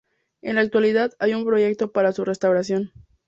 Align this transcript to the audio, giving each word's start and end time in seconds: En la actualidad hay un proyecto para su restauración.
En 0.41 0.55
la 0.55 0.61
actualidad 0.61 1.11
hay 1.19 1.35
un 1.35 1.45
proyecto 1.45 1.91
para 1.91 2.11
su 2.11 2.25
restauración. 2.25 2.91